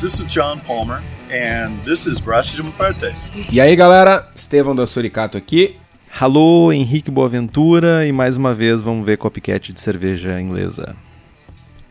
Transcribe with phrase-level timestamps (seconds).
[0.00, 3.12] This is John Palmer, and this is Braço de Parte.
[3.50, 5.76] E aí, galera, Estevão da Suricato aqui.
[6.20, 10.94] Alô, Henrique Boaventura, e mais uma vez vamos ver copycat de cerveja inglesa.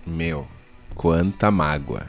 [0.05, 0.47] Meu,
[0.95, 2.07] quanta mágoa.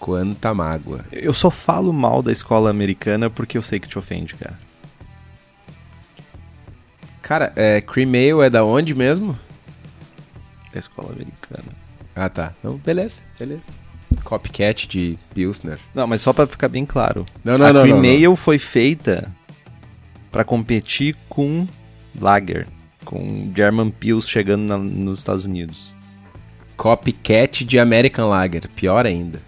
[0.00, 1.04] Quanta mágoa.
[1.12, 4.58] Eu só falo mal da escola americana porque eu sei que te ofende, cara.
[7.20, 9.38] Cara, é, Cream Ale é da onde mesmo?
[10.72, 11.68] Da escola americana.
[12.14, 12.54] Ah, tá.
[12.60, 13.85] Então, beleza, beleza.
[14.26, 15.78] Copycat de Pilsner.
[15.94, 17.24] Não, mas só pra ficar bem claro.
[17.44, 17.98] Não, não, a não, não.
[17.98, 19.32] Ale foi feita
[20.32, 21.64] pra competir com
[22.20, 22.66] Lager,
[23.04, 25.94] com German Pils chegando na- nos Estados Unidos.
[26.76, 28.68] Copycat de American Lager.
[28.74, 29.40] Pior ainda.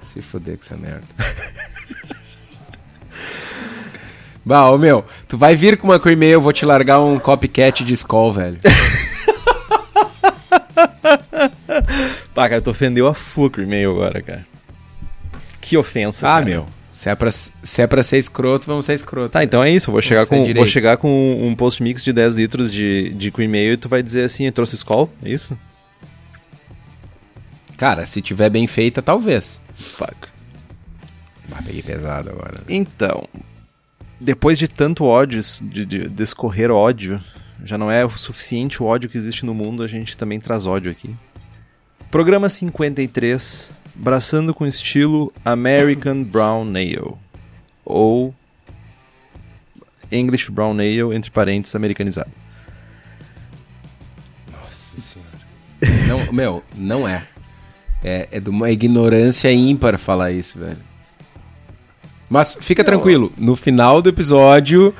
[0.00, 1.06] Se fuder com essa merda.
[4.44, 7.18] bah, ô meu, tu vai vir com uma Cream Ale, eu vou te largar um
[7.20, 8.58] copycat de Skol, velho.
[12.34, 14.46] Tá, cara, tu ofendeu a full Cream Ale agora, cara.
[15.60, 16.44] Que ofensa, Ah, cara.
[16.44, 16.66] meu.
[16.90, 19.30] Se é, pra, se é pra ser escroto, vamos ser escroto.
[19.30, 19.90] Tá, então é isso.
[19.90, 23.30] Eu vou chegar, com, vou chegar com um post mix de 10 litros de, de
[23.32, 25.12] cream ale e tu vai dizer assim, eu trouxe Skol?
[25.24, 25.58] É isso?
[27.76, 29.60] Cara, se tiver bem feita, talvez.
[29.76, 30.28] Fuck.
[31.48, 32.62] Bah, peguei pesado agora.
[32.68, 33.24] Então,
[34.20, 37.20] depois de tanto ódio, de, de descorrer ódio,
[37.64, 40.64] já não é o suficiente o ódio que existe no mundo, a gente também traz
[40.64, 41.14] ódio aqui.
[42.14, 47.16] Programa 53, braçando com estilo American Brown Ale.
[47.84, 48.32] Ou
[50.12, 52.30] English Brown Ale, entre parênteses, americanizado.
[54.48, 55.28] Nossa senhora.
[56.06, 57.26] Não, meu, não é.
[58.04, 58.28] é.
[58.30, 60.78] É de uma ignorância ímpar falar isso, velho.
[62.30, 64.94] Mas fica tranquilo, no final do episódio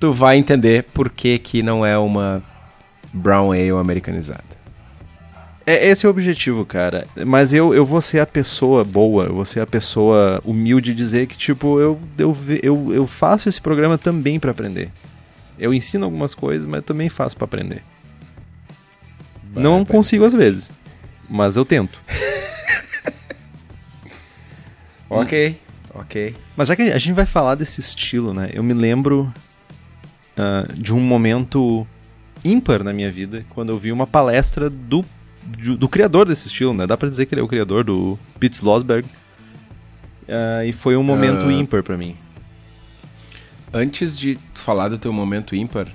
[0.00, 2.42] tu vai entender por que que não é uma
[3.12, 4.57] brown ale americanizada.
[5.68, 7.06] É, esse é o objetivo, cara.
[7.26, 10.96] Mas eu, eu vou ser a pessoa boa, eu vou ser a pessoa humilde de
[10.96, 14.90] dizer que, tipo, eu, eu, eu, eu faço esse programa também pra aprender.
[15.58, 17.82] Eu ensino algumas coisas, mas também faço pra aprender.
[19.54, 20.72] Não consigo às vezes,
[21.28, 22.02] mas eu tento.
[25.10, 25.58] Ok,
[25.94, 26.36] ok.
[26.54, 28.50] Mas já que a gente vai falar desse estilo, né?
[28.52, 29.32] Eu me lembro
[30.36, 31.86] ah, de um momento
[32.44, 35.02] ímpar na minha vida quando eu vi uma palestra do,
[35.64, 36.86] do, do criador desse estilo, né?
[36.86, 39.06] Dá pra dizer que ele é o criador do Pete Slosberg.
[40.28, 41.52] Ah, e foi um momento Ah.
[41.52, 42.16] ímpar pra mim.
[43.72, 45.88] Antes de falar do teu momento ímpar,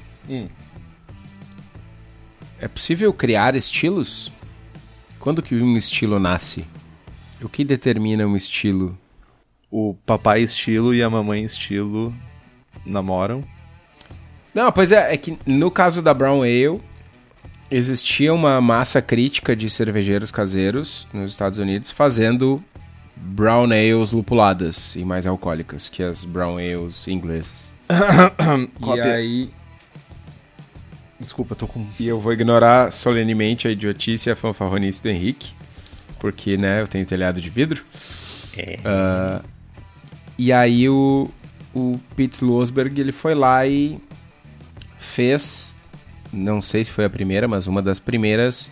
[2.60, 4.32] é possível criar estilos?
[5.20, 6.66] Quando que um estilo nasce?
[7.42, 8.98] O que determina um estilo?
[9.72, 12.14] O papai estilo e a mamãe estilo
[12.86, 13.44] namoram.
[14.54, 16.80] Não, pois é, é que no caso da Brown Ale,
[17.70, 22.64] existia uma massa crítica de cervejeiros caseiros nos Estados Unidos fazendo
[23.16, 27.72] Brown Ales lupuladas e mais alcoólicas que as Brown Ales inglesas.
[28.96, 29.50] e aí,
[31.20, 31.86] Desculpa, tô com.
[32.00, 35.52] e eu vou ignorar solenemente a idiotice e a fanfarronice do Henrique,
[36.20, 37.84] porque, né, eu tenho telhado de vidro.
[38.84, 39.42] Ah,
[40.38, 41.30] e aí o,
[41.74, 43.98] o Pete Slosberg, ele foi lá e
[44.98, 45.76] fez,
[46.34, 48.72] não sei se foi a primeira, mas uma das primeiras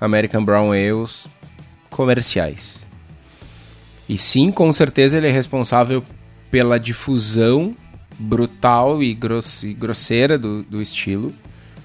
[0.00, 1.26] American Brown Ales
[1.88, 2.86] comerciais.
[4.08, 6.02] E sim, com certeza ele é responsável
[6.50, 7.74] pela difusão
[8.18, 11.32] brutal e, gross- e grosseira do, do estilo,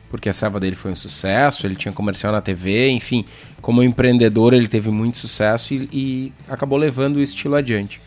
[0.10, 3.26] porque a serva dele foi um sucesso, ele tinha comercial na TV, enfim,
[3.62, 8.02] como empreendedor ele teve muito sucesso e, e acabou levando o estilo adiante.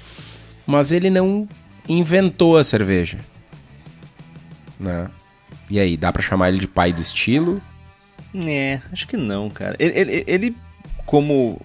[0.66, 1.48] Mas ele não
[1.88, 3.18] inventou a cerveja,
[4.78, 5.08] né?
[5.70, 7.60] E aí, dá pra chamar ele de pai do estilo?
[8.34, 9.76] É, acho que não, cara.
[9.78, 10.56] Ele, ele, ele,
[11.06, 11.60] como.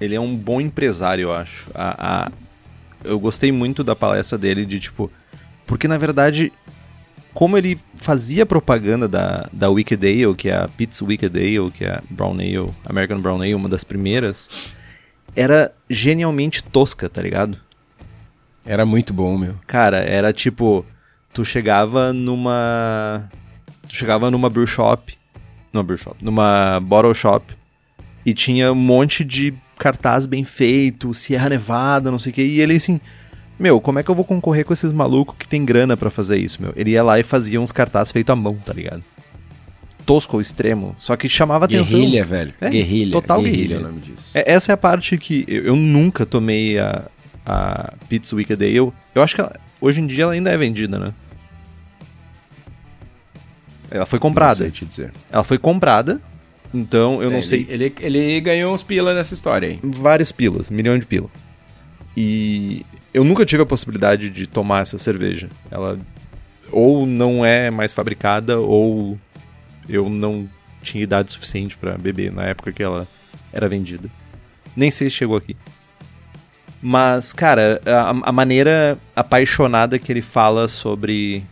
[0.00, 1.68] Ele é um bom empresário, eu acho.
[1.74, 2.32] A, a-
[3.04, 5.10] eu gostei muito da palestra dele de tipo.
[5.66, 6.52] Porque na verdade,
[7.32, 11.84] como ele fazia propaganda da, da Wicked Ale, que é a Pete's Wicked Ale, que
[11.84, 14.50] é a Brown Ale, American Brown Ale, uma das primeiras,
[15.36, 17.56] era genialmente tosca, tá ligado?
[18.64, 19.54] Era muito bom, meu.
[19.66, 20.84] Cara, era tipo,
[21.32, 23.28] tu chegava numa
[23.90, 25.14] tu chegava numa brew shop,
[25.72, 27.52] numa brew shop, numa bottle shop
[28.24, 32.60] e tinha um monte de cartaz bem feito, Sierra Nevada, não sei o que, e
[32.60, 33.00] ele assim,
[33.58, 36.36] meu, como é que eu vou concorrer com esses malucos que tem grana pra fazer
[36.38, 36.72] isso, meu?
[36.76, 39.02] Ele ia lá e fazia uns cartazes feitos à mão, tá ligado?
[40.06, 41.98] Tosco ao extremo, só que chamava atenção.
[41.98, 42.54] Guerrilha, velho.
[42.60, 43.12] É, guerrilha.
[43.12, 43.58] total guerrilha.
[43.62, 43.76] guerrilha.
[43.76, 44.30] é o nome disso.
[44.34, 47.04] É, essa é a parte que eu, eu nunca tomei a,
[47.46, 48.92] a Pizza Wicked Ale.
[49.14, 51.12] Eu acho que ela- hoje em dia ela ainda é vendida, né?
[53.90, 54.54] Ela foi Não comprada.
[54.56, 55.12] sei te dizer.
[55.30, 56.20] Ela foi comprada
[56.72, 57.66] Então eu não É, sei.
[57.68, 59.80] Ele, ele, ganhou uns pila nessa história aí.
[59.82, 61.28] vários pilas, milhão de pila.
[62.16, 65.48] E eu nunca tive a possibilidade de tomar essa cerveja.
[65.70, 65.98] Ela
[66.72, 69.18] ou não é mais fabricada ou
[69.88, 70.48] eu não
[70.82, 73.06] tinha idade suficiente pra beber na época que ela
[73.52, 74.08] era vendida.
[74.76, 75.56] Nem sei se chegou aqui.
[76.82, 81.44] Mas, cara, a, a maneira apaixonada que ele fala sobre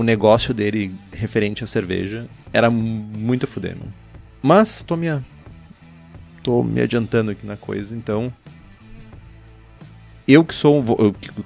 [0.00, 3.92] o negócio dele referente à cerveja era muito fuder, mano.
[4.42, 5.08] Mas, tô me,
[6.42, 8.32] tô me adiantando aqui na coisa, então.
[10.26, 10.82] Eu que sou.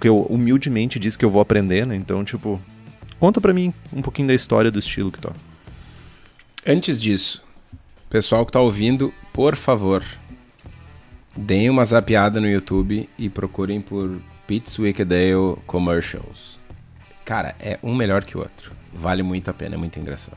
[0.00, 1.96] que eu humildemente disse que eu vou aprender, né?
[1.96, 2.60] Então, tipo.
[3.18, 5.32] Conta pra mim um pouquinho da história do estilo que tá.
[6.64, 7.42] Antes disso,
[8.08, 10.04] pessoal que tá ouvindo, por favor,
[11.36, 14.16] deem uma zapiada no YouTube e procurem por
[14.46, 16.62] Pete's Wicked Ale Commercials.
[17.24, 18.70] Cara, é um melhor que o outro.
[18.92, 20.36] Vale muito a pena, é muito engraçado.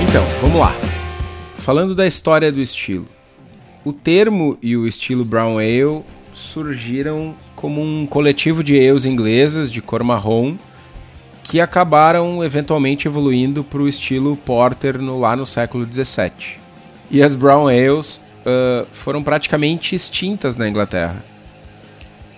[0.00, 0.72] Então, vamos lá.
[1.58, 3.08] Falando da história do estilo.
[3.84, 9.82] O termo e o estilo Brown Ale surgiram como um coletivo de ales inglesas de
[9.82, 10.56] cor marrom
[11.44, 16.58] que acabaram eventualmente evoluindo para o estilo Porter no, lá no século XVII.
[17.10, 21.24] E as Brown Ales ah, foram praticamente extintas na Inglaterra.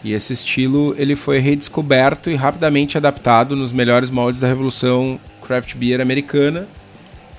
[0.05, 5.75] E esse estilo ele foi redescoberto e rapidamente adaptado nos melhores moldes da revolução craft
[5.75, 6.69] beer americana,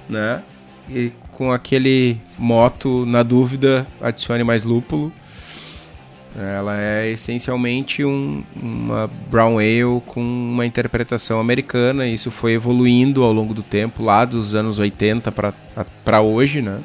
[0.09, 0.41] né?
[0.89, 5.13] E com aquele moto, na dúvida, adicione mais lúpulo.
[6.35, 12.05] Ela é essencialmente um- uma brown ale com uma interpretação americana.
[12.07, 16.79] Isso foi evoluindo ao longo do tempo, lá dos anos 80 para hoje, né?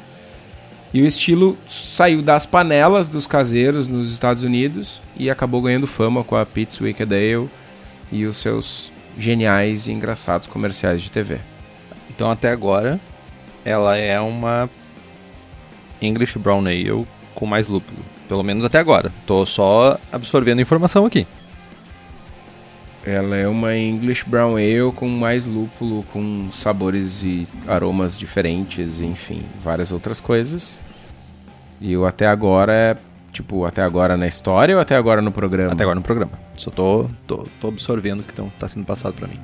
[0.93, 6.23] E o estilo saiu das panelas dos caseiros nos Estados Unidos e acabou ganhando fama
[6.23, 7.49] com a Pete's Wicked Ale
[8.11, 11.39] e os seus geniais e engraçados comerciais de TV.
[12.09, 12.99] Então, até agora,
[13.65, 14.69] ela é uma
[16.01, 17.99] English Brown Ale com mais lúpulo.
[18.27, 19.11] Pelo menos até agora.
[19.25, 21.27] Tô só absorvendo informação aqui.
[23.05, 29.43] Ela é uma English Brown Ale com mais lúpulo, com sabores e aromas diferentes, enfim,
[29.61, 30.79] várias outras coisas.
[31.81, 32.97] E o até agora é,
[33.33, 35.73] tipo, até agora na história ou até agora no programa?
[35.73, 36.31] Até agora no programa.
[36.55, 39.39] Só tô, tô, tô absorvendo o que tão, tá sendo passado pra mim.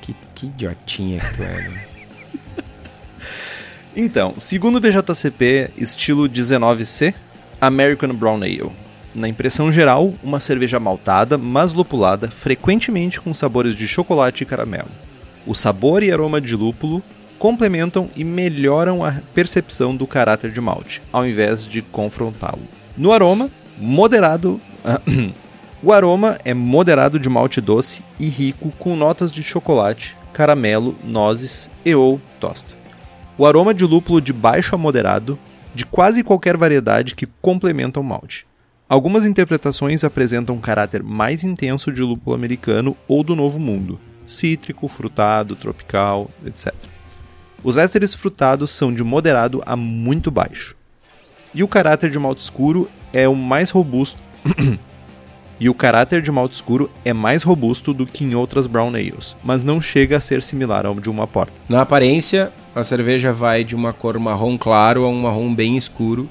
[0.00, 1.86] Que, que idiotinha que tu é, né?
[3.98, 7.14] Então, segundo o BJCP, estilo 19C,
[7.58, 8.70] American Brown Ale.
[9.14, 14.90] Na impressão geral, uma cerveja maltada, mas lupulada, frequentemente com sabores de chocolate e caramelo.
[15.46, 17.02] O sabor e aroma de lúpulo
[17.38, 22.68] complementam e melhoram a percepção do caráter de malte, ao invés de confrontá-lo.
[22.98, 24.60] No aroma, moderado.
[25.82, 31.70] o aroma é moderado de malte doce e rico com notas de chocolate, caramelo, nozes
[31.82, 32.85] e ou tosta.
[33.38, 35.38] O aroma de lúpulo de baixo a moderado,
[35.74, 38.46] de quase qualquer variedade que complementa o malte.
[38.88, 44.88] Algumas interpretações apresentam um caráter mais intenso de lúpulo americano ou do Novo Mundo, cítrico,
[44.88, 46.72] frutado, tropical, etc.
[47.62, 50.74] Os ésteres frutados são de moderado a muito baixo.
[51.52, 54.22] E o caráter de malte escuro é o mais robusto.
[55.58, 59.36] e o caráter de malte escuro é mais robusto do que em outras brown ales,
[59.42, 61.60] mas não chega a ser similar ao de uma porta.
[61.68, 66.28] Na aparência, a cerveja vai de uma cor marrom claro a um marrom bem escuro.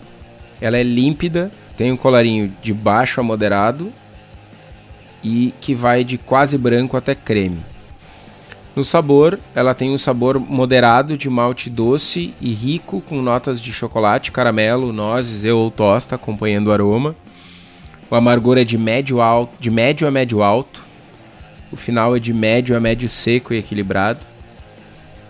[0.61, 3.91] Ela é límpida, tem um colarinho de baixo a moderado
[5.23, 7.65] e que vai de quase branco até creme.
[8.75, 13.71] No sabor, ela tem um sabor moderado de malte doce e rico com notas de
[13.71, 17.15] chocolate, caramelo, nozes e ou tosta acompanhando o aroma.
[18.09, 20.83] O amargor é de médio, alto, de médio a médio alto.
[21.71, 24.19] O final é de médio a médio seco e equilibrado.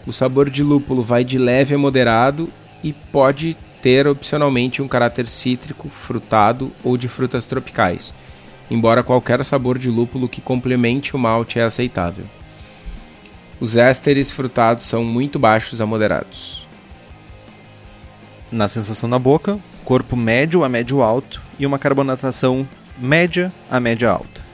[0.05, 2.49] O sabor de lúpulo vai de leve a moderado
[2.83, 8.13] e pode ter opcionalmente um caráter cítrico, frutado ou de frutas tropicais,
[8.69, 12.25] embora qualquer sabor de lúpulo que complemente o malte é aceitável.
[13.59, 16.67] Os ésteres frutados são muito baixos a moderados.
[18.51, 24.09] Na sensação na boca, corpo médio a médio alto e uma carbonatação média a média
[24.09, 24.45] alta.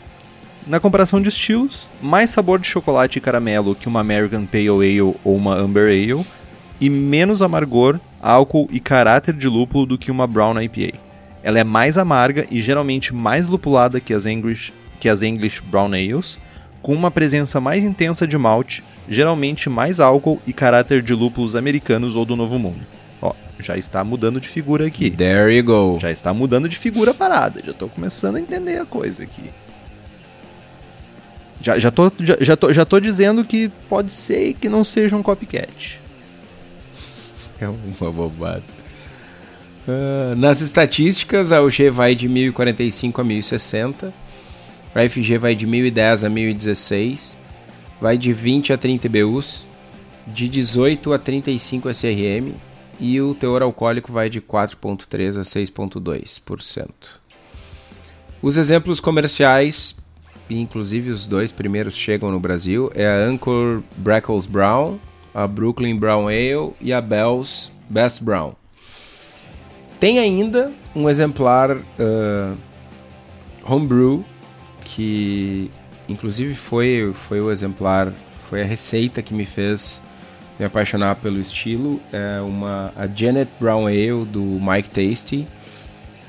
[0.65, 5.01] Na comparação de estilos, mais sabor de chocolate e caramelo que uma American Pale Ale
[5.01, 6.25] ou uma Amber Ale,
[6.79, 10.97] e menos amargor, álcool e caráter de lúpulo do que uma Brown IPA.
[11.43, 15.93] Ela é mais amarga e geralmente mais lupulada que as English, que as English Brown
[15.93, 16.39] Ales,
[16.81, 22.15] com uma presença mais intensa de malte, geralmente mais álcool e caráter de lúpulos americanos
[22.15, 22.81] ou do Novo Mundo.
[23.61, 25.09] Já está mudando de figura aqui.
[25.09, 25.99] There you go.
[25.99, 27.61] Já está mudando de figura a parada.
[27.63, 29.51] Já tô começando a entender a coisa aqui.
[31.61, 35.15] Já, já, tô, já, já, tô, já tô dizendo que pode ser que não seja
[35.15, 36.01] um copycat.
[37.59, 38.63] É uma bobada.
[39.87, 44.13] Uh, nas estatísticas, a UG vai de 1045 a 1060.
[44.93, 47.37] A FG vai de 1010 a 1016.
[47.99, 49.67] Vai de 20 a 30 BUs.
[50.25, 52.53] De 18 a 35 SRM.
[53.01, 56.87] E o teor alcoólico vai de 4,3 a 6,2%.
[58.43, 59.97] Os exemplos comerciais,
[60.47, 64.99] inclusive os dois primeiros chegam no Brasil, é a Anchor Breckles Brown,
[65.33, 68.53] a Brooklyn Brown Ale e a Bell's Best Brown.
[69.99, 72.57] Tem ainda um exemplar uh,
[73.65, 74.23] homebrew
[74.83, 75.71] que
[76.07, 78.13] inclusive foi, foi o exemplar,
[78.49, 80.03] foi a receita que me fez
[80.61, 81.99] me apaixonar pelo estilo.
[82.13, 85.47] É uma a Janet Brown Ale do Mike Tasty.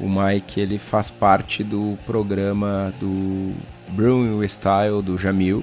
[0.00, 3.52] O Mike ele faz parte do programa do
[3.90, 5.62] Brewing Style do Jamil.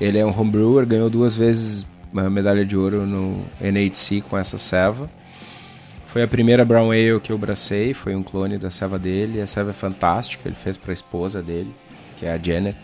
[0.00, 4.56] Ele é um homebrewer, ganhou duas vezes uma medalha de ouro no NHC com essa
[4.56, 5.10] ceva.
[6.06, 9.38] Foi a primeira Brown Ale que eu bracei, foi um clone da ceva dele.
[9.40, 11.72] A ceva é fantástica, ele fez para a esposa dele,
[12.16, 12.76] que é a Janet.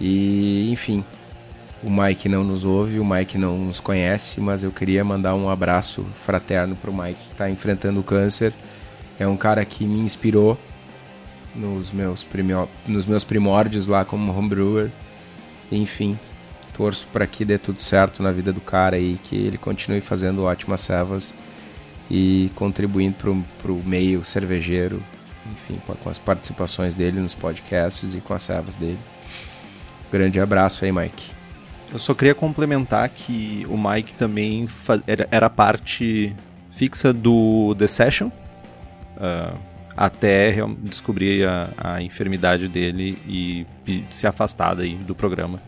[0.00, 1.04] E, enfim,
[1.82, 5.48] o Mike não nos ouve, o Mike não nos conhece, mas eu queria mandar um
[5.48, 8.52] abraço fraterno para o Mike que está enfrentando o câncer.
[9.18, 10.58] É um cara que me inspirou
[11.54, 12.26] nos meus,
[12.86, 14.90] nos meus primórdios lá como homebrewer.
[15.70, 16.18] Enfim,
[16.72, 20.44] torço para que dê tudo certo na vida do cara e que ele continue fazendo
[20.44, 21.32] ótimas servas
[22.10, 23.16] e contribuindo
[23.58, 25.02] para o meio cervejeiro,
[25.52, 28.98] enfim, com as participações dele nos podcasts e com as servas dele.
[30.10, 31.37] Grande abraço aí, Mike.
[31.92, 34.66] Eu só queria complementar que o Mike também
[35.30, 36.34] era, parte
[36.70, 39.58] fixa do The Session, uh,
[39.96, 43.66] até descobrir a, a enfermidade dele e,
[44.10, 45.60] se afastar daí do programa.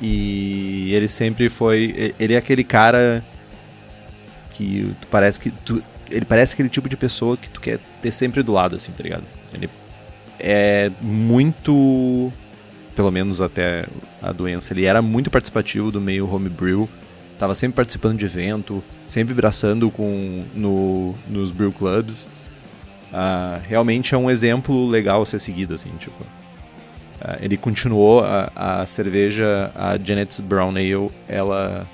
[0.00, 2.14] E ele sempre foi.
[2.18, 3.22] Ele é aquele cara
[4.50, 5.50] que parece que.
[5.50, 8.90] Tu, ele parece aquele tipo de pessoa que tu quer ter sempre do lado, assim,
[8.90, 9.24] tá ligado?
[9.54, 9.70] Ele
[10.40, 12.32] é muito.
[12.94, 13.86] Pelo menos até
[14.20, 14.72] a doença.
[14.72, 16.88] Ele era muito participativo do meio homebrew.
[17.38, 22.28] Tava sempre participando de evento, sempre braçando com, no, nos brew clubs.
[23.12, 26.22] Uh, realmente é um exemplo legal a ser seguido, assim, tipo.
[26.22, 31.86] Uh, ele continuou a, a, cerveja, a Janet's Brown Ale, ela...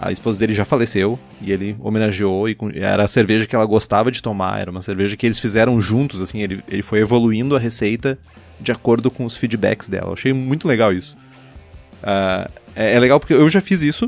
[0.00, 4.10] A esposa dele já faleceu e ele homenageou e era a cerveja que ela gostava
[4.10, 7.58] de tomar, era uma cerveja que eles fizeram juntos, assim, ele, ele foi evoluindo a
[7.60, 8.18] receita
[8.60, 10.08] de acordo com os feedbacks dela.
[10.08, 11.16] Eu achei muito legal isso.
[12.02, 14.06] Uh, é, é, legal porque eu já fiz isso.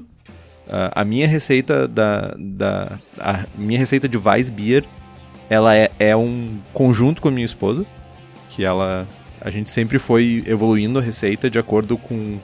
[0.66, 4.84] Uh, a minha receita da, da a minha receita de Weissbier
[5.48, 7.86] ela é, é um conjunto com a minha esposa,
[8.48, 9.06] que ela
[9.40, 12.40] a gente sempre foi evoluindo a receita de acordo com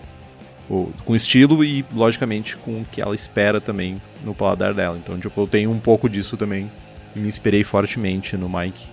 [0.71, 4.97] o com estilo e logicamente com o que ela espera também no paladar dela.
[5.02, 6.71] Então, tipo, eu tenho um pouco disso também.
[7.14, 8.87] Me inspirei fortemente no Mike.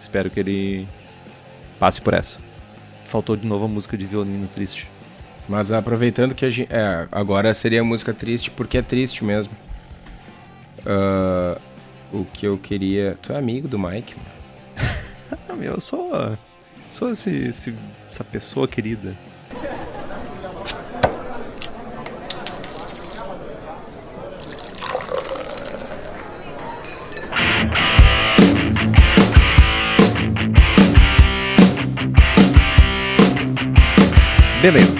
[0.00, 0.88] Espero que ele
[1.78, 2.40] passe por essa.
[3.04, 4.90] Faltou de novo a música de violino triste.
[5.48, 6.72] Mas aproveitando que a gente.
[6.72, 9.54] É, agora seria a música triste porque é triste mesmo.
[10.80, 11.58] Uh,
[12.12, 13.16] o que eu queria.
[13.22, 15.56] Tu é amigo do Mike, mano?
[15.58, 16.36] Meu, eu sou.
[16.90, 17.74] Sou esse, esse,
[18.08, 19.16] essa pessoa querida.
[34.60, 34.92] Beleza.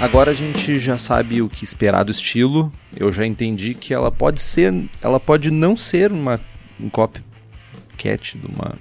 [0.00, 2.72] Agora a gente já sabe o que esperar do estilo.
[2.96, 6.40] Eu já entendi que ela pode ser, ela pode não ser uma
[6.80, 8.74] um copycat de uma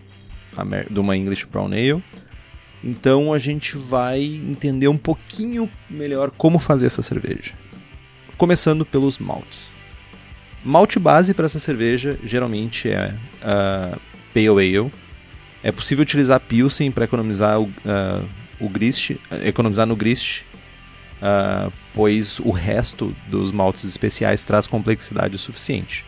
[0.89, 2.03] de uma English Brown Ale.
[2.83, 7.53] Então a gente vai entender um pouquinho melhor como fazer essa cerveja.
[8.35, 9.71] Começando pelos maltes.
[10.65, 13.99] Malte base para essa cerveja geralmente é uh,
[14.33, 14.91] Pale Ale.
[15.61, 19.11] É possível utilizar Pilsen para economizar o, uh, o grist,
[19.43, 20.43] economizar no grist
[21.23, 26.05] uh, pois o resto dos maltes especiais traz complexidade o suficiente.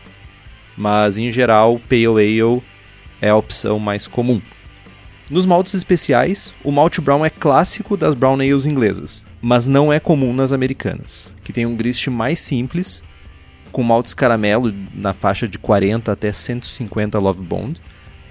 [0.76, 2.62] Mas em geral, Pale Ale
[3.20, 4.42] é a opção mais comum.
[5.28, 9.98] Nos maltes especiais, o malte brown é clássico das brown ales inglesas, mas não é
[9.98, 13.02] comum nas americanas, que tem um grist mais simples,
[13.72, 17.80] com maltes caramelo na faixa de 40 até 150 Love Bond,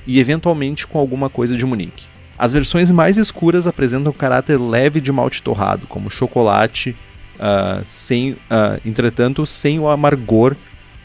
[0.08, 2.15] e eventualmente com alguma coisa de Munique.
[2.38, 6.96] As versões mais escuras apresentam caráter leve de malte torrado, como chocolate,
[7.36, 10.56] uh, sem, uh, entretanto, sem o amargor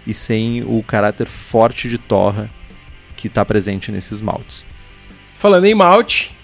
[0.06, 2.50] e sem o caráter forte de torra
[3.16, 4.66] que está presente nesses maltes.
[5.36, 6.34] Falando em malte,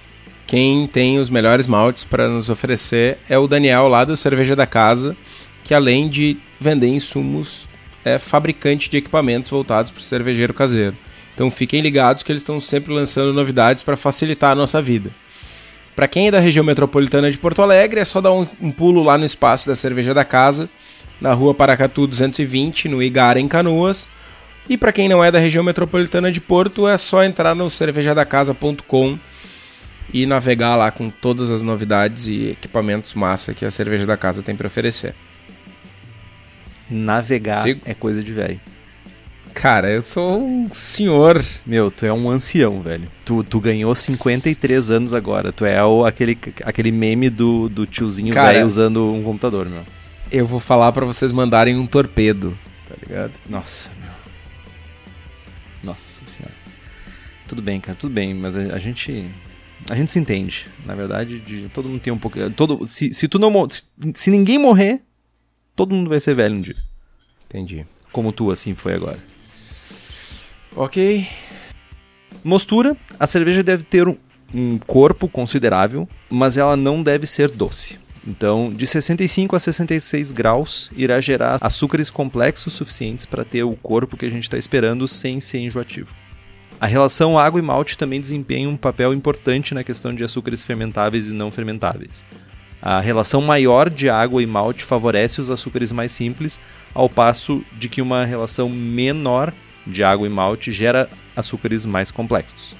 [0.46, 4.66] quem tem os melhores maltes para nos oferecer é o Daniel lá da Cerveja da
[4.66, 5.16] Casa,
[5.64, 7.66] que além de vender insumos,
[8.04, 10.94] é fabricante de equipamentos voltados para o cervejeiro caseiro.
[11.36, 15.10] Então fiquem ligados que eles estão sempre lançando novidades para facilitar a nossa vida.
[15.94, 19.02] Para quem é da região metropolitana de Porto Alegre, é só dar um, um, pulo
[19.02, 20.66] lá no espaço da Cerveja da Casa,
[21.20, 24.08] na rua Paracatu 220, no Igara, em Canoas.
[24.66, 29.18] E para quem não é da região metropolitana de Porto, é só entrar no cervejadacasa.com
[30.12, 34.42] e navegar lá com todas as novidades e equipamentos massa que a Cerveja da Casa
[34.42, 35.14] tem para oferecer.
[36.88, 37.82] Navegar Sigo.
[37.84, 38.60] é coisa de velho.
[39.56, 41.42] Cara, eu sou um senhor.
[41.64, 43.08] Meu, tu é um ancião, velho.
[43.24, 45.50] Tu, tu ganhou 53 anos agora.
[45.50, 49.82] Tu é o, aquele, aquele meme do, do tiozinho velho usando um computador, meu.
[50.30, 53.32] Eu vou falar para vocês mandarem um torpedo, tá ligado?
[53.48, 54.10] Nossa, meu.
[55.82, 56.54] Nossa senhora.
[57.48, 59.26] Tudo bem, cara, tudo bem, mas a, a gente.
[59.88, 60.66] A gente se entende.
[60.84, 62.38] Na verdade, de, todo mundo tem um pouco.
[62.50, 63.50] Todo, se, se tu não.
[63.70, 63.84] Se,
[64.14, 65.00] se ninguém morrer,
[65.74, 66.76] todo mundo vai ser velho um dia.
[67.46, 67.86] Entendi.
[68.12, 69.18] Como tu, assim, foi agora.
[70.76, 71.26] Ok.
[72.44, 74.16] Mostura: a cerveja deve ter um,
[74.54, 77.98] um corpo considerável, mas ela não deve ser doce.
[78.26, 84.16] Então, de 65 a 66 graus irá gerar açúcares complexos suficientes para ter o corpo
[84.16, 86.14] que a gente está esperando sem ser enjoativo.
[86.80, 91.28] A relação água e malte também desempenha um papel importante na questão de açúcares fermentáveis
[91.28, 92.24] e não fermentáveis.
[92.82, 96.60] A relação maior de água e malte favorece os açúcares mais simples,
[96.92, 99.52] ao passo de que uma relação menor
[99.86, 102.74] de água e malte gera açúcares mais complexos.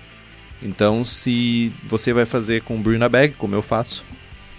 [0.62, 4.04] Então, se você vai fazer com brew na bag, como eu faço,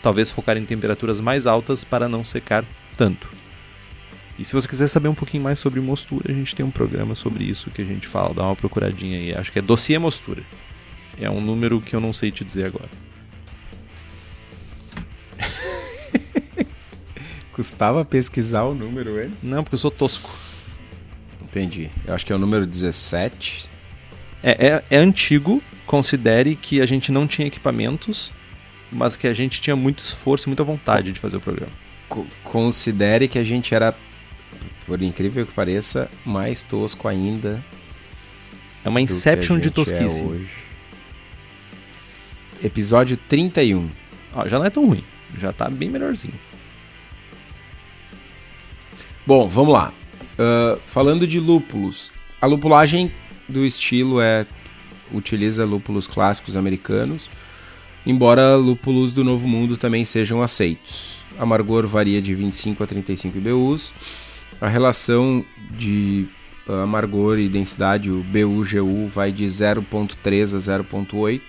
[0.02, 2.64] talvez focar em temperaturas mais altas para não secar
[2.96, 3.28] tanto.
[4.38, 7.16] E se você quiser saber um pouquinho mais sobre mostura, a gente tem um programa
[7.16, 9.36] sobre isso que a gente fala, dá uma procuradinha aí.
[9.36, 10.44] Acho que é dossiê mostura.
[11.20, 12.90] É um número que eu não sei te dizer agora.
[17.52, 19.42] Custava pesquisar o número antes?
[19.42, 20.30] Não, porque eu sou tosco.
[21.50, 21.90] Entendi.
[22.06, 23.70] Eu acho que é o número 17.
[24.44, 25.64] É, é, é antigo.
[25.86, 28.34] Considere que a gente não tinha equipamentos,
[28.92, 31.72] mas que a gente tinha muito esforço e muita vontade de fazer o programa.
[32.44, 33.96] Considere que a gente era,
[34.86, 37.64] por incrível que pareça, mais tosco ainda.
[38.84, 40.26] É uma inception de é tosquice.
[42.62, 43.90] É Episódio 31.
[44.34, 45.04] Ó, já não é tão ruim.
[45.38, 46.34] Já tá bem melhorzinho.
[49.26, 49.94] Bom, vamos lá.
[50.38, 53.12] Uh, falando de lúpulos, a lupulagem
[53.50, 54.46] do estilo é
[55.12, 57.30] utiliza lúpulos clássicos americanos,
[58.06, 61.22] embora lúpulos do Novo Mundo também sejam aceitos.
[61.40, 63.94] Amargor varia de 25 a 35 IBUs.
[64.60, 66.28] A relação de
[66.68, 71.42] uh, amargor e densidade, o BU-GU, vai de 0.3 a 0.8.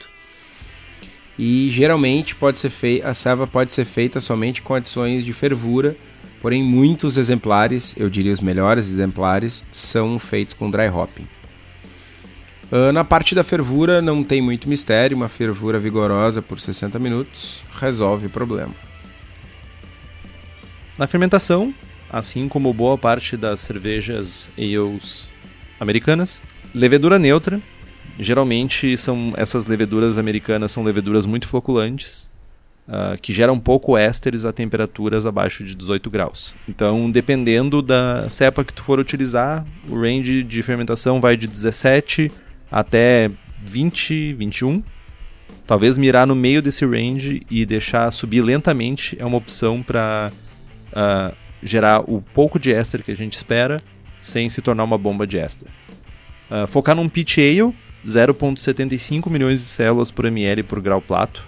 [1.39, 2.73] E geralmente pode ser
[3.05, 5.97] a serva pode ser feita somente com adições de fervura
[6.41, 11.27] Porém, muitos exemplares, eu diria os melhores exemplares, são feitos com dry hopping.
[12.71, 17.63] Uh, na parte da fervura não tem muito mistério, uma fervura vigorosa por 60 minutos
[17.81, 18.75] resolve o problema.
[20.99, 21.73] Na fermentação,
[22.11, 25.29] assim como boa parte das cervejas ales
[25.81, 26.43] americanas,
[26.75, 27.61] levedura neutra.
[28.19, 32.29] Geralmente são essas leveduras americanas são leveduras muito floculantes,
[32.89, 36.55] uh, que geram pouco ésteres a temperaturas abaixo de 18 graus.
[36.69, 42.33] Então, dependendo da cepa que tu for utilizar, o range de fermentação vai de 17
[42.71, 43.31] até
[43.63, 44.83] 20, 21.
[45.67, 50.93] Talvez mirar no meio desse range e deixar subir lentamente é uma opção para uh,
[50.95, 53.79] ah, gerar o pouco de éster que a gente espera
[54.21, 55.69] sem se tornar uma bomba de éster.
[56.51, 57.75] Uh, focar num pitch ale,
[58.07, 61.45] 0,75 milhões de células por ml por grau plato,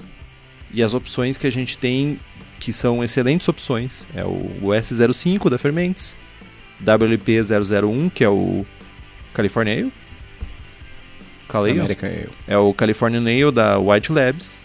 [0.73, 2.19] e as opções que a gente tem,
[2.59, 6.17] que são excelentes opções, é o, o S05 da Fermentes,
[6.85, 8.65] WLP001, que é o
[9.35, 9.93] California Ale.
[11.73, 12.29] American Ale.
[12.47, 14.61] É o California Ale da White Labs.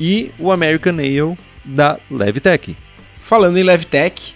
[0.00, 2.76] E o American Ale da Levtech.
[3.20, 4.34] Falando em Levtech,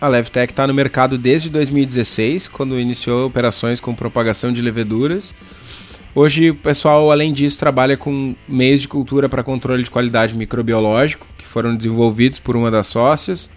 [0.00, 5.34] a Levtech está no mercado desde 2016, quando iniciou operações com propagação de leveduras
[6.12, 11.24] Hoje o pessoal, além disso, trabalha com meios de cultura para controle de qualidade microbiológico,
[11.38, 13.48] que foram desenvolvidos por uma das sócias.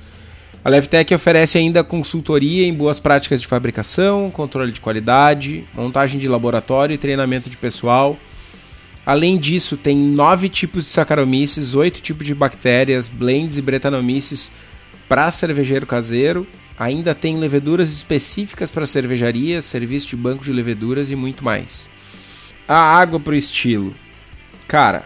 [0.63, 6.27] A Levtech oferece ainda consultoria em boas práticas de fabricação, controle de qualidade, montagem de
[6.27, 8.17] laboratório e treinamento de pessoal.
[9.05, 14.51] Além disso, tem nove tipos de Saccharomyces, oito tipos de bactérias, blends e bretanomices
[15.09, 21.15] para cervejeiro caseiro ainda tem leveduras específicas para cervejaria, serviço de banco de leveduras e
[21.15, 21.89] muito mais.
[22.67, 23.93] A água pro estilo.
[24.67, 25.03] Cara,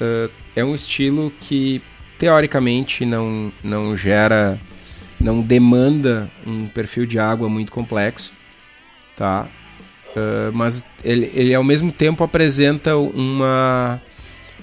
[0.00, 1.82] uh, é um estilo que
[2.18, 4.58] teoricamente não, não gera,
[5.20, 8.32] não demanda um perfil de água muito complexo,
[9.16, 9.46] tá?
[10.14, 14.00] Uh, mas ele, ele ao mesmo tempo apresenta uma,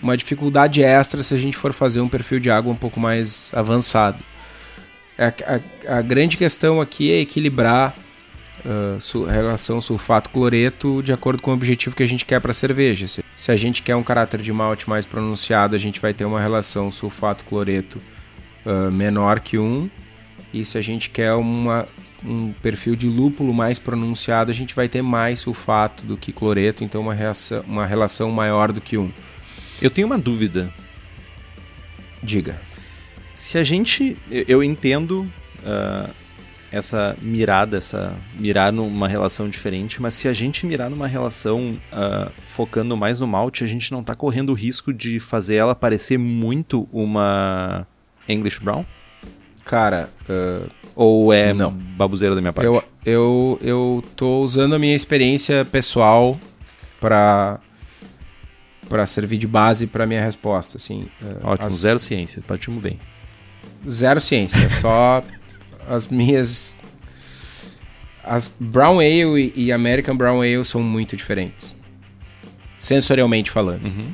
[0.02, 3.52] uma dificuldade extra se a gente for fazer um perfil de água um pouco mais
[3.56, 4.20] avançado.
[5.18, 7.96] A, a, a grande questão aqui é equilibrar
[8.66, 12.54] uh, su, relação sulfato-cloreto de acordo com o objetivo que a gente quer para a
[12.54, 13.08] cerveja.
[13.08, 16.26] Se, se, a gente quer um caráter de malte mais pronunciado, a gente vai ter
[16.26, 18.02] uma relação sulfato-cloreto
[18.66, 19.90] uh, menor que 1.
[20.54, 21.86] E se a gente quer uma,
[22.24, 26.84] um perfil de lúpulo mais pronunciado, a gente vai ter mais sulfato do que cloreto,
[26.84, 29.12] então uma, reação, uma relação maior do que 1.
[29.82, 30.74] Eu tenho uma dúvida.
[32.24, 32.60] Diga.
[33.34, 34.18] Se a gente.
[34.32, 36.10] Eu entendo uh,
[36.72, 42.32] essa mirada, essa mirar numa relação diferente, mas se a gente mirar numa relação uh,
[42.48, 46.18] focando mais no malte, a gente não tá correndo o risco de fazer ela parecer
[46.18, 47.88] muito uma
[48.28, 48.86] English Brown?
[49.64, 51.72] Cara, uh, ou é não.
[51.72, 52.68] babuzeira da minha parte?
[52.68, 56.40] Eu, eu, eu tô usando a minha experiência pessoal
[57.00, 57.60] para
[58.90, 61.08] para servir de base para minha resposta, assim.
[61.44, 61.74] Ótimo, as...
[61.74, 62.98] zero ciência, partimos bem.
[63.88, 65.22] Zero ciência, só
[65.88, 66.80] as minhas.
[68.24, 71.76] As Brown Ale e American Brown Ale são muito diferentes.
[72.78, 73.86] Sensorialmente falando.
[73.86, 74.12] Uhum.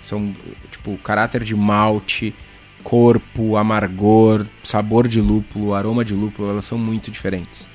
[0.00, 0.34] São,
[0.70, 2.34] tipo, caráter de malte,
[2.82, 7.66] corpo, amargor, sabor de lúpulo, aroma de lúpulo, elas são muito diferentes.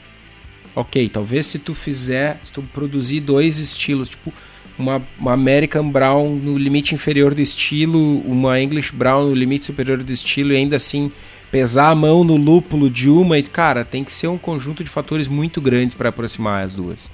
[0.76, 4.32] Ok, talvez se tu fizer, se tu produzir dois estilos, tipo,
[4.78, 10.02] uma, uma American Brown no limite inferior do estilo, uma English Brown no limite superior
[10.02, 11.12] do estilo, e ainda assim
[11.52, 14.90] pesar a mão no lúpulo de uma e cara, tem que ser um conjunto de
[14.90, 17.12] fatores muito grandes para aproximar as duas.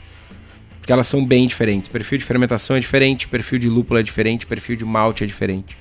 [0.79, 1.89] Porque elas são bem diferentes.
[1.89, 5.75] Perfil de fermentação é diferente, perfil de lúpulo é diferente, perfil de malte é diferente.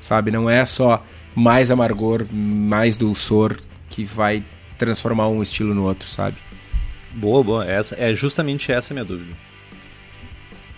[0.00, 3.56] Sabe, não é só mais amargor, mais dulçor
[3.88, 4.42] que vai
[4.76, 6.36] transformar um estilo no outro, sabe?
[7.14, 7.64] Boa, boa.
[7.64, 9.32] Essa é justamente essa a minha dúvida.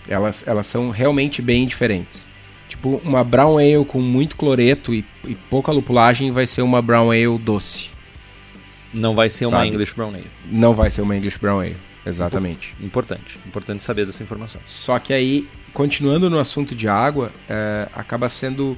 [0.07, 2.28] Elas, elas são realmente bem diferentes.
[2.69, 7.09] Tipo, uma brown ale com muito cloreto e, e pouca lupulagem vai ser uma brown
[7.09, 7.89] ale doce.
[8.93, 9.57] Não vai ser Sabe?
[9.57, 10.27] uma English brown ale.
[10.45, 12.75] Não vai ser uma English brown ale, exatamente.
[12.79, 14.61] Importante, importante saber dessa informação.
[14.67, 18.77] Só que aí, continuando no assunto de água, é, acaba sendo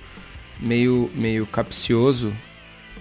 [0.57, 2.33] meio, meio capcioso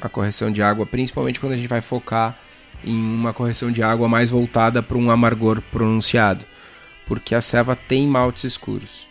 [0.00, 2.36] a correção de água, principalmente quando a gente vai focar
[2.84, 6.44] em uma correção de água mais voltada para um amargor pronunciado,
[7.06, 9.06] porque a ceva tem maltes escuros.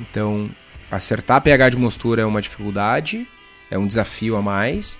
[0.00, 0.50] Então,
[0.90, 3.26] acertar pH de mostura é uma dificuldade,
[3.70, 4.98] é um desafio a mais,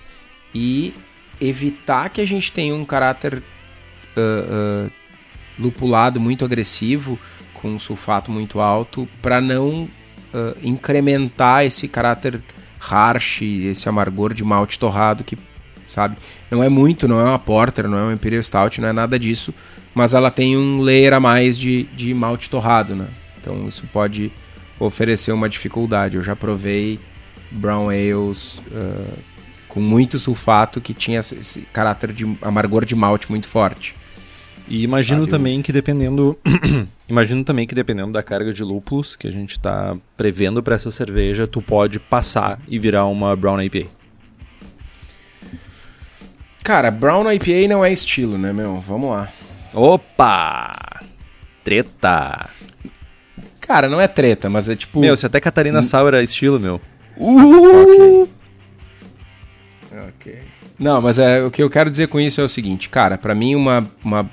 [0.53, 0.93] e
[1.39, 4.91] evitar que a gente tenha um caráter uh, uh,
[5.59, 7.19] lupulado muito agressivo,
[7.53, 9.83] com um sulfato muito alto, para não
[10.33, 12.41] uh, incrementar esse caráter
[12.79, 15.37] harsh, esse amargor de malte torrado que,
[15.87, 16.15] sabe,
[16.49, 19.19] não é muito, não é uma porter, não é uma Imperial Stout, não é nada
[19.19, 19.53] disso,
[19.93, 23.07] mas ela tem um layer a mais de, de malte torrado, né?
[23.39, 24.31] Então isso pode
[24.85, 26.17] ofereceu uma dificuldade.
[26.17, 26.99] Eu já provei
[27.51, 29.17] brown ales uh,
[29.67, 33.95] com muito sulfato que tinha esse caráter de amargor de malte muito forte.
[34.67, 35.31] E imagino Sabe?
[35.31, 36.37] também que dependendo,
[37.07, 40.89] imagino também que dependendo da carga de lúpulos que a gente está prevendo para essa
[40.89, 43.87] cerveja, tu pode passar e virar uma brown IPA.
[46.63, 48.75] Cara, brown IPA não é estilo, né, meu?
[48.75, 49.29] Vamos lá.
[49.73, 51.01] Opa!
[51.63, 52.49] Treta!
[53.61, 54.99] Cara, não é treta, mas é tipo.
[54.99, 55.81] Meu, se até Catarina.
[55.81, 56.81] Sauer é estilo, meu.
[57.15, 58.23] Uh!
[58.23, 58.31] Ok.
[60.09, 60.41] Ok.
[60.79, 63.35] Não, mas é, o que eu quero dizer com isso é o seguinte, cara, para
[63.35, 64.27] mim uma, uma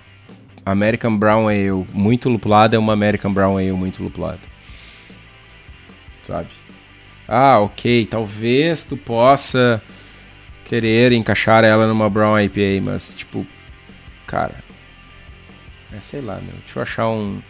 [0.65, 4.41] American Brown Ale muito lupulada é uma American Brown Ale muito lupulada.
[6.23, 6.49] Sabe?
[7.27, 9.83] Ah, ok, talvez tu possa
[10.65, 13.47] querer encaixar ela numa Brown IPA, mas tipo,
[14.27, 14.55] cara,
[15.95, 17.43] é sei lá, meu, deixa eu achar um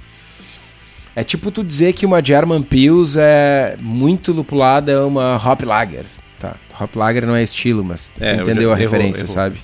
[1.18, 6.04] é tipo tu dizer que uma German Pils é muito lupulada, é uma Hop Lager.
[6.38, 9.35] Tá, Hop Lager não é estilo, mas tu é, entendeu a referência, errou.
[9.35, 9.59] sabe?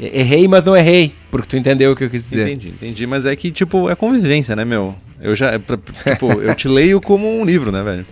[0.00, 2.48] Errei, mas não errei, porque tu entendeu o que eu quis dizer.
[2.48, 4.94] Entendi, entendi, mas é que, tipo, é convivência, né, meu?
[5.20, 8.06] Eu já, tipo, eu te leio como um livro, né, velho?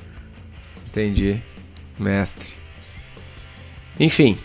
[0.91, 1.39] Entendi,
[1.99, 2.53] mestre.
[3.99, 4.37] Enfim,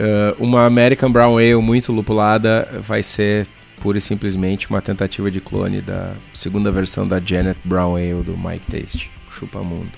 [0.00, 3.46] uh, uma American Brown Ale muito lupulada vai ser
[3.80, 8.36] pura e simplesmente uma tentativa de clone da segunda versão da Janet Brown Ale do
[8.36, 9.10] Mike Taste.
[9.30, 9.92] Chupa mundo.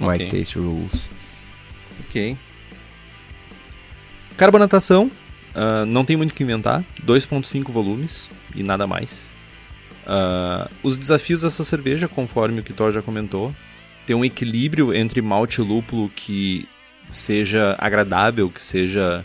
[0.00, 0.40] Mike okay.
[0.40, 1.08] Taste Rules.
[2.00, 2.36] Ok.
[4.36, 5.10] Carbonatação,
[5.54, 9.28] uh, não tem muito o que inventar, 2.5 volumes e nada mais.
[10.06, 13.54] Uh, os desafios dessa cerveja, conforme o que Thor já comentou,
[14.06, 16.66] tem um equilíbrio entre malte e lúpulo que
[17.06, 19.24] seja agradável, que seja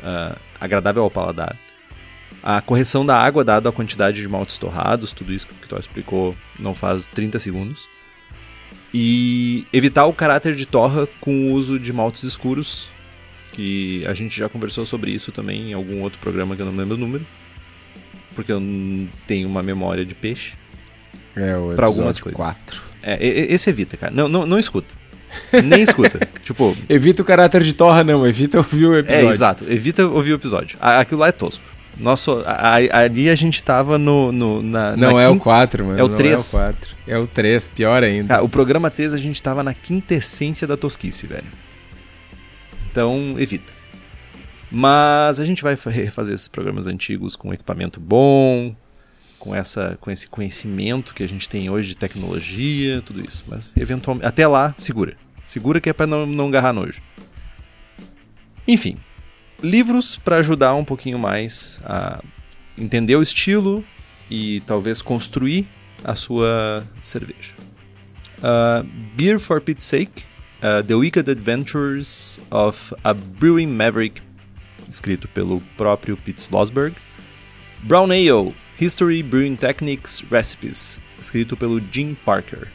[0.00, 1.56] uh, agradável ao paladar.
[2.42, 5.78] A correção da água, dado a quantidade de maltes torrados, tudo isso que o Kitor
[5.78, 7.86] explicou não faz 30 segundos.
[8.92, 12.88] E evitar o caráter de torra com o uso de maltes escuros,
[13.52, 16.76] que a gente já conversou sobre isso também em algum outro programa que eu não
[16.76, 17.24] lembro o número.
[18.34, 18.60] Porque eu
[19.26, 20.54] tenho uma memória de peixe.
[21.36, 22.36] É, o Pra algumas coisas.
[22.36, 22.82] 4.
[23.02, 24.12] É, esse evita, cara.
[24.12, 24.94] Não, não, não escuta.
[25.64, 26.28] Nem escuta.
[26.44, 28.26] tipo, Evita o caráter de torra, não.
[28.26, 29.30] Evita ouvir o é, episódio.
[29.30, 29.64] exato.
[29.70, 30.78] Evita ouvir o episódio.
[30.80, 31.64] Aquilo lá é tosco.
[31.98, 34.32] Nosso, ali a gente tava no.
[34.32, 35.98] no na, Não na é o quinta- 4, mano.
[35.98, 36.52] é o não três.
[36.52, 36.96] É o 4.
[37.06, 38.28] É o 3, pior ainda.
[38.28, 41.46] Cara, o programa 3 a gente tava na quintessência da tosquice, velho.
[42.90, 43.72] Então, evita.
[44.70, 48.74] Mas a gente vai fa- refazer esses programas antigos com equipamento bom,
[49.38, 53.44] com, essa, com esse conhecimento que a gente tem hoje de tecnologia, tudo isso.
[53.46, 55.14] Mas, eventualmente, até lá, segura.
[55.44, 57.00] Segura que é pra não, não agarrar nojo.
[58.66, 58.96] Enfim,
[59.62, 62.22] livros para ajudar um pouquinho mais a
[62.76, 63.84] entender o estilo
[64.30, 65.66] e talvez construir
[66.02, 67.54] a sua cerveja.
[68.38, 68.82] Uh,
[69.14, 70.24] Beer for Pete's Sake,
[70.62, 74.20] uh, The Wicked Adventures of a Brewing Maverick,
[74.88, 76.94] escrito pelo próprio Pete Slosberg.
[77.84, 82.68] Brown Ale, History, Brewing Techniques, Recipes, escrito pelo Jim Parker.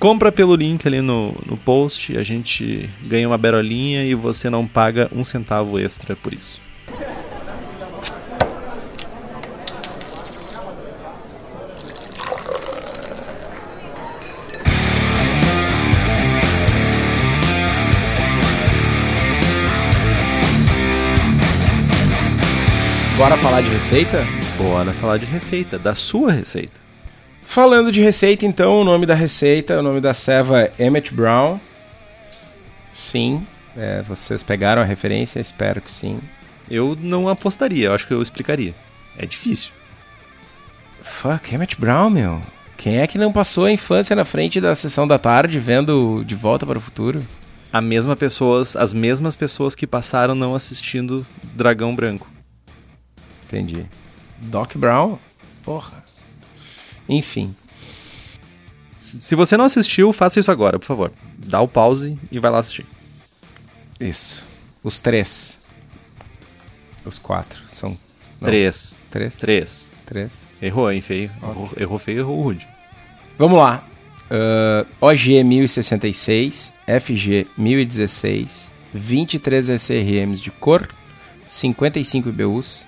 [0.00, 4.66] Compra pelo link ali no, no post, a gente ganha uma berolinha e você não
[4.66, 6.58] paga um centavo extra por isso.
[23.18, 24.24] Bora falar de receita?
[24.56, 26.89] Bora falar de receita, da sua receita.
[27.50, 31.58] Falando de receita, então, o nome da receita, o nome da ceva é Emmett Brown.
[32.92, 33.44] Sim,
[33.76, 36.20] é, vocês pegaram a referência, espero que sim.
[36.70, 38.72] Eu não apostaria, eu acho que eu explicaria.
[39.18, 39.72] É difícil.
[41.02, 42.40] Fuck, Emmett Brown, meu.
[42.76, 46.36] Quem é que não passou a infância na frente da sessão da tarde vendo De
[46.36, 47.20] Volta para o Futuro?
[47.72, 52.30] A mesma pessoas, as mesmas pessoas que passaram não assistindo Dragão Branco.
[53.48, 53.86] Entendi.
[54.38, 55.18] Doc Brown?
[55.64, 56.00] Porra.
[57.10, 57.54] Enfim.
[58.96, 61.12] Se você não assistiu, faça isso agora, por favor.
[61.36, 62.86] Dá o pause e vai lá assistir.
[63.98, 64.46] Isso.
[64.82, 65.58] Os três.
[67.04, 67.62] Os quatro.
[67.68, 67.90] São.
[68.40, 68.48] Não.
[68.48, 68.96] Três.
[69.10, 69.36] Três?
[69.36, 69.92] Três.
[70.06, 70.48] Três.
[70.62, 71.30] Errou, hein, feio.
[71.42, 72.68] Errou, errou feio, errou rude.
[73.38, 73.84] Vamos lá.
[74.30, 80.88] Uh, OG 1066, FG 1016, 23 SRMs de cor,
[81.48, 82.86] 55 IBUs,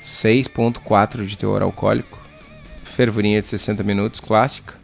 [0.00, 2.20] 6.4 de teor alcoólico,
[2.98, 4.74] fervurinha de 60 minutos, clássica.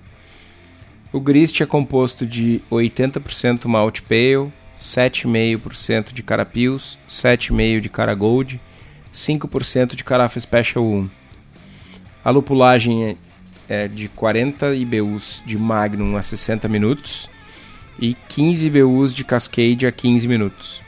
[1.13, 8.15] O grist é composto de 80% malte pale, 7,5% de cara Pils, 7,5% de cara
[8.15, 8.61] Gold,
[9.13, 11.11] 5% de carafa Special 1.
[12.25, 13.17] A lupulagem é
[13.69, 17.31] é de 40 IBUs de Magnum a 60 minutos
[17.99, 20.83] e 15 IBUs de Cascade a 15 minutos.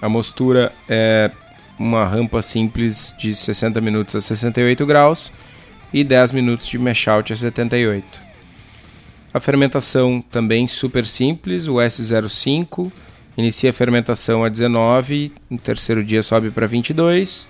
[0.00, 1.30] A mostura é
[1.76, 5.32] uma rampa simples de 60 minutos a 68 graus
[5.92, 8.26] e 10 minutos de mash out a 78.
[9.32, 12.90] A fermentação também super simples, o S05
[13.36, 17.46] inicia a fermentação a 19, no terceiro dia sobe para 22.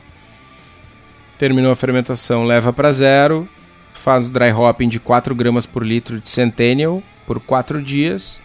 [1.38, 3.48] Terminou a fermentação, leva para zero,
[3.94, 8.40] faz o dry hopping de 4 gramas por litro de Centennial por 4 dias.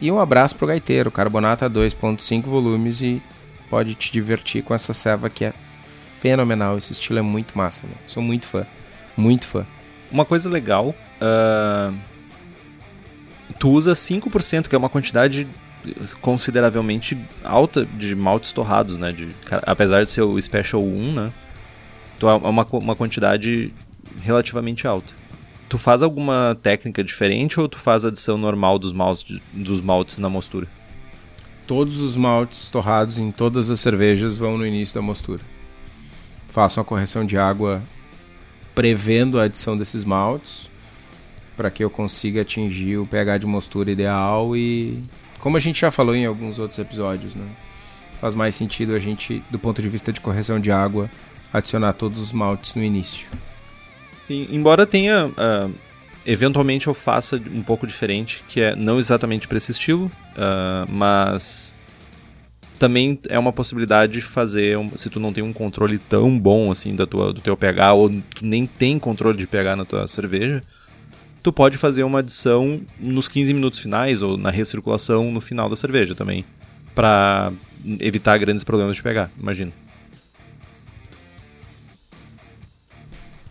[0.00, 3.20] E um abraço pro gaiteiro, carbonata 2.5 volumes e
[3.68, 5.52] pode te divertir com essa ceva que é
[6.20, 6.78] fenomenal.
[6.78, 7.94] Esse estilo é muito massa, né?
[8.06, 8.64] Sou muito fã,
[9.18, 9.66] muito fã.
[10.10, 11.92] Uma coisa legal, ah,
[13.58, 15.46] tu usa 5%, que é uma quantidade
[16.20, 19.12] consideravelmente alta de maltes torrados, né?
[19.12, 19.28] De,
[19.62, 21.32] apesar de ser o Special 1, né?
[22.18, 23.72] Tu é uma, uma quantidade
[24.22, 25.12] relativamente alta.
[25.68, 30.18] Tu faz alguma técnica diferente ou tu faz a adição normal dos maltes, dos maltes
[30.18, 30.66] na mostura?
[31.66, 35.42] Todos os maltes torrados em todas as cervejas vão no início da mostura.
[36.48, 37.82] Faço uma correção de água
[38.78, 40.70] prevendo a adição desses maltes
[41.56, 45.02] para que eu consiga atingir o pH de mostura ideal e
[45.40, 47.44] como a gente já falou em alguns outros episódios, né?
[48.20, 51.10] Faz mais sentido a gente, do ponto de vista de correção de água,
[51.52, 53.26] adicionar todos os maltes no início.
[54.22, 55.28] Sim, embora tenha.
[55.36, 55.68] ah,
[56.24, 61.74] eventualmente eu faça um pouco diferente, que é não exatamente para esse estilo, ah, mas
[62.78, 66.94] também é uma possibilidade fazer, um, se tu não tem um controle tão bom assim
[66.94, 70.62] da tua, do teu pH, ou tu nem tem controle de pH na tua cerveja,
[71.42, 75.76] tu pode fazer uma adição nos 15 minutos finais ou na recirculação no final da
[75.76, 76.44] cerveja também,
[76.94, 77.52] para
[78.00, 79.72] evitar grandes problemas de pH, imagino.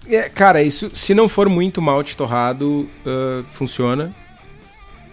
[0.10, 4.10] É, cara, isso se não for muito malte torrado, uh, funciona.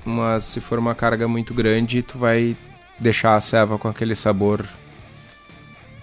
[0.05, 2.55] Mas se for uma carga muito grande, tu vai
[3.05, 4.67] deixar a ceva com aquele sabor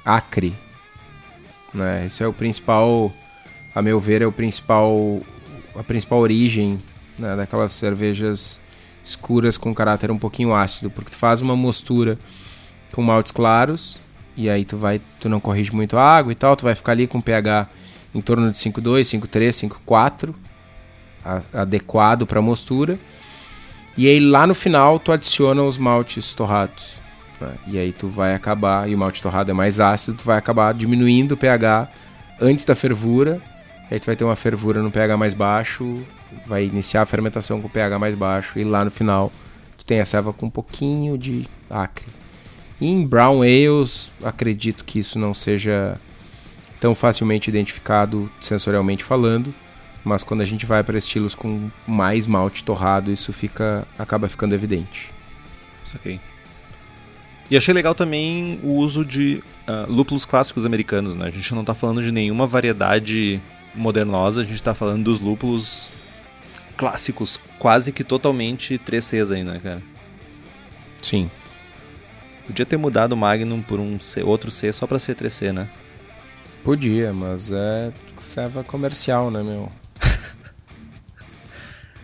[0.06, 0.54] acre.
[1.74, 2.06] Né?
[2.06, 3.12] Esse é o principal,
[3.74, 5.22] a meu ver, é o principal,
[5.76, 6.78] a principal origem
[7.18, 8.60] né, daquelas cervejas
[9.04, 12.20] escuras com caráter um pouquinho ácido, porque tu faz uma mostura
[12.94, 13.98] com maltes claros
[14.38, 16.92] e aí tu vai, tu não corrige muito a água e tal, tu vai ficar
[16.92, 17.68] ali com pH
[18.14, 20.36] em torno de 5,2, 5,3, 5,4,
[21.54, 23.00] adequado para mostura.
[23.98, 26.94] E aí lá no final tu adiciona os maltes torrados.
[27.40, 27.52] Né?
[27.68, 30.74] E aí tu vai acabar, e o malte torrado é mais ácido, tu vai acabar
[30.74, 31.90] diminuindo o pH
[32.40, 33.42] antes da fervura.
[33.90, 36.02] Aí tu vai ter uma fervura no pH mais baixo,
[36.46, 39.32] vai iniciar a fermentação com pH mais baixo e lá no final
[39.78, 42.06] tu tem a ceva com um pouquinho de acre.
[42.80, 46.00] E em brown ales, acredito que isso não seja
[46.80, 49.54] tão facilmente identificado sensorialmente falando,
[50.04, 54.56] mas quando a gente vai para estilos com mais malte torrado, isso fica acaba ficando
[54.56, 55.12] evidente.
[55.86, 56.20] Saquei.
[57.50, 61.28] E achei legal também o uso de uh, lúpulos clássicos americanos, né?
[61.28, 63.42] A gente não está falando de nenhuma variedade
[63.76, 65.90] modernosa, a gente está falando dos lúpulos
[66.78, 69.82] clássicos, quase que totalmente 3Cs aí, né, cara?
[71.02, 71.30] Sim.
[72.48, 75.70] Podia ter mudado o Magnum por um C, outro C só pra ser 3C, né?
[76.64, 79.70] Podia, mas é serva comercial, né, meu?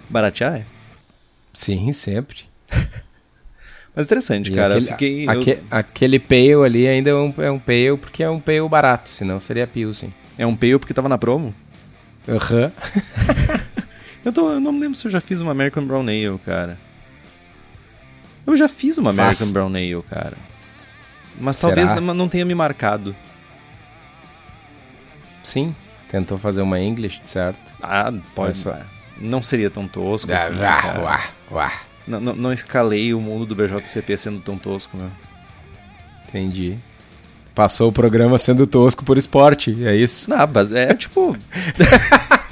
[0.10, 0.66] Baratear é?
[1.54, 2.46] Sim, sempre.
[3.96, 4.76] Mas interessante, e cara.
[4.76, 5.64] Aquele, fiquei, aque, eu...
[5.72, 9.40] aquele pale ali ainda é um, é um pale porque é um pale barato, senão
[9.40, 10.14] seria Pilsen.
[10.38, 11.54] É um pale porque tava na promo?
[12.28, 12.66] Aham.
[12.66, 12.72] Uhum.
[14.24, 16.78] eu, tô, eu não me lembro se eu já fiz uma American Brown Ale, cara.
[18.46, 19.52] Eu já fiz uma American Faz.
[19.52, 20.38] Brown Ale, cara.
[21.40, 21.74] Mas Será?
[21.74, 23.16] talvez não, não tenha me marcado.
[25.44, 25.74] Sim,
[26.08, 27.74] tentou fazer uma English, certo?
[27.82, 28.58] Ah, pode.
[28.58, 28.97] ser.
[29.20, 31.02] Não seria tão tosco assim, cara.
[31.02, 31.72] Uá, uá.
[32.08, 35.10] Não, não, não, escalei o mundo do BJCP sendo tão tosco, meu.
[36.28, 36.78] Entendi.
[37.54, 40.30] Passou o programa sendo tosco por esporte, é isso?
[40.30, 41.36] Não, mas é tipo.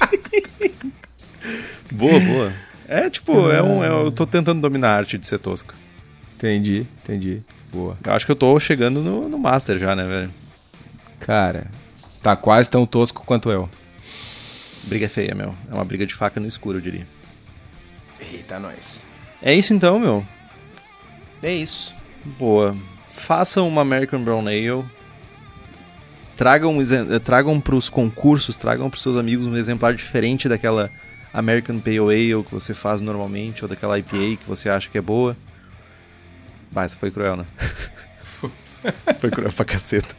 [1.90, 2.52] boa, boa.
[2.88, 5.74] É tipo, é um, é, eu tô tentando dominar a arte de ser tosco.
[6.36, 7.42] Entendi, entendi.
[7.72, 7.96] Boa.
[8.04, 10.30] Eu acho que eu tô chegando no, no Master já, né, velho?
[11.20, 11.66] Cara,
[12.26, 13.70] Tá quase tão tosco quanto eu.
[14.86, 15.54] Briga feia, meu.
[15.70, 17.06] É uma briga de faca no escuro, eu diria.
[18.20, 19.04] Eita, nós.
[19.42, 20.24] É isso então, meu.
[21.42, 21.94] É isso.
[22.38, 22.74] Boa.
[23.12, 24.84] Façam uma American Brown Ale.
[26.36, 30.90] Tragam, eh, tragam pros concursos, tragam pros seus amigos um exemplar diferente daquela
[31.32, 35.02] American Pale Ale que você faz normalmente, ou daquela IPA que você acha que é
[35.02, 35.36] boa.
[36.70, 37.46] Bah, isso foi cruel, né?
[39.20, 40.14] foi cruel pra caceta.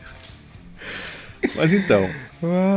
[1.58, 2.08] Mas então,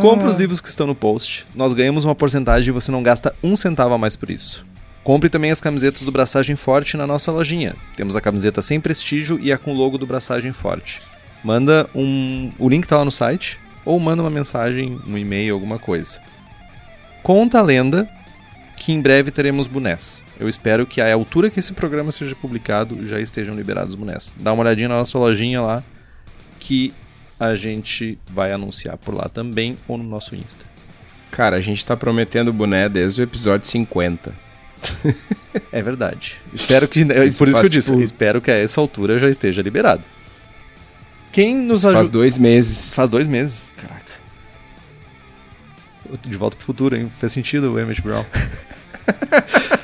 [0.01, 1.47] compre os livros que estão no post.
[1.55, 4.67] Nós ganhamos uma porcentagem e você não gasta um centavo a mais por isso.
[5.05, 7.75] Compre também as camisetas do Braçagem Forte na nossa lojinha.
[7.97, 11.01] Temos a camiseta sem prestígio e a com logo do Braçagem Forte.
[11.45, 12.51] Manda um.
[12.59, 13.59] O link tá lá no site.
[13.85, 16.21] Ou manda uma mensagem, um e-mail, alguma coisa.
[17.23, 18.09] Conta a lenda
[18.77, 20.23] que em breve teremos bonés.
[20.39, 24.35] Eu espero que à altura que esse programa seja publicado já estejam liberados os bonés.
[24.39, 25.83] Dá uma olhadinha na nossa lojinha lá
[26.59, 26.93] que
[27.41, 30.67] a gente vai anunciar por lá também ou no nosso Insta.
[31.31, 34.35] Cara, a gente tá prometendo boné desde o episódio 50.
[35.73, 36.37] é verdade.
[36.53, 37.01] Espero que.
[37.01, 38.03] Isso por isso que eu disse, tipo...
[38.03, 40.05] espero que a essa altura já esteja liberado.
[41.33, 41.99] Quem nos ajuda.
[41.99, 42.95] Faz dois meses.
[42.95, 43.73] Faz dois meses?
[43.77, 44.11] Caraca.
[46.27, 47.11] De volta pro futuro, hein?
[47.19, 48.25] Fez sentido o Emmett Brown.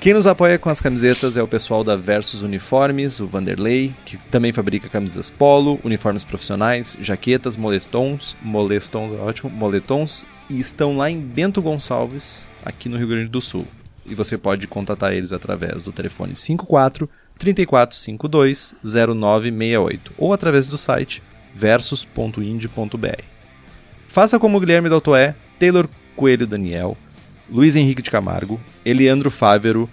[0.00, 4.16] Quem nos apoia com as camisetas é o pessoal da Versus Uniformes, o Vanderlei, que
[4.16, 11.10] também fabrica camisas polo, uniformes profissionais, jaquetas, moletons, moletons é ótimo, moletons, e estão lá
[11.10, 13.66] em Bento Gonçalves, aqui no Rio Grande do Sul.
[14.06, 21.20] E você pode contatar eles através do telefone 54 3452 0968 ou através do site
[21.52, 23.22] versus.ind.br.
[24.06, 26.96] Faça como Guilherme Daltoé, Taylor Coelho Daniel,
[27.50, 29.88] Luiz Henrique de Camargo, Eliandro Fávero,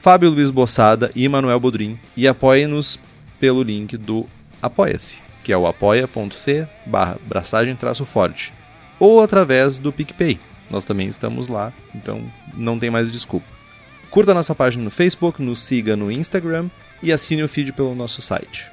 [0.00, 2.98] Fábio Luiz Bossada e Manuel Bodrim e apoie-nos
[3.40, 4.26] pelo link do
[4.60, 8.52] Apoia-se, que é o apoia.c barra braçagem-forte,
[8.98, 10.38] ou através do PicPay.
[10.70, 12.22] Nós também estamos lá, então
[12.54, 13.46] não tem mais desculpa.
[14.10, 16.68] Curta nossa página no Facebook, nos siga no Instagram
[17.02, 18.70] e assine o feed pelo nosso site.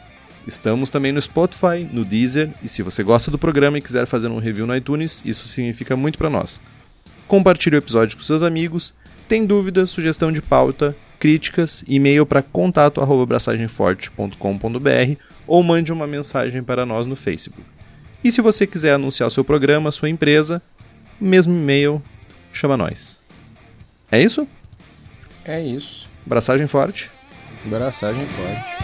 [0.48, 4.28] Estamos também no Spotify, no Deezer, e se você gosta do programa e quiser fazer
[4.28, 6.62] um review no iTunes, isso significa muito para nós.
[7.32, 8.94] Compartilhe o episódio com seus amigos.
[9.26, 15.16] Tem dúvidas, sugestão de pauta, críticas, e-mail para contato@braçagemforte.com.br
[15.48, 17.64] ou mande uma mensagem para nós no Facebook.
[18.22, 20.62] E se você quiser anunciar seu programa, sua empresa,
[21.22, 22.04] mesmo e-mail,
[22.52, 23.18] chama nós.
[24.12, 24.46] É isso?
[25.46, 26.10] É isso.
[26.26, 27.10] Braçagem forte.
[27.64, 28.81] Braçagem forte.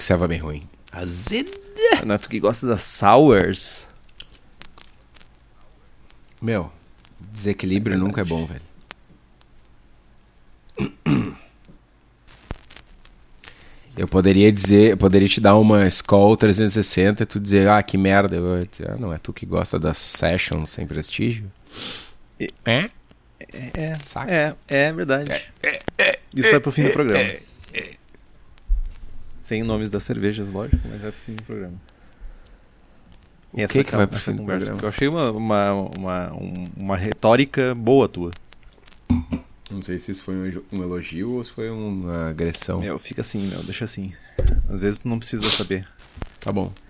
[0.00, 0.62] Eu que estava bem ruim.
[0.90, 1.50] Azeda.
[2.06, 3.86] Não, tu que gosta das sours.
[6.40, 6.72] Meu,
[7.20, 8.62] desequilíbrio nunca é bom, velho.
[13.94, 17.98] Eu poderia dizer, eu poderia te dar uma Skoll 360 e tu dizer, ah, que
[17.98, 18.36] merda.
[18.36, 21.52] Eu ia dizer, ah, não, é tu que gosta das sessions sem prestígio?
[22.64, 22.88] É?
[23.74, 24.32] É, Saca?
[24.32, 25.30] é, é verdade.
[26.34, 27.34] Isso vai pro fim do programa.
[29.40, 31.74] Sem nomes das cervejas, lógico, mas vai pro fim do programa.
[33.52, 34.66] O que, que vai pro fim do conversa?
[34.66, 34.76] programa?
[34.76, 38.30] Porque eu achei uma, uma, uma, um- uma retórica boa tua.
[39.70, 42.80] Não sei se isso foi um um elogio ou se foi uma agressão.
[42.80, 44.12] Meu, fica assim, meu, deixa assim.
[44.68, 45.86] Às vezes tu não precisa saber.
[46.38, 46.72] Tá bom.